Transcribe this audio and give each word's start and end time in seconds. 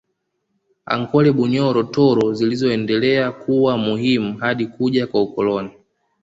Ankole 0.85 1.31
Bunyoro 1.31 1.83
Toro 1.87 2.33
zilizoendelea 2.33 3.31
kuwa 3.31 3.77
muhimu 3.77 4.37
hadi 4.37 4.67
kuja 4.67 5.07
kwa 5.07 5.21
ukoloni 5.21 5.69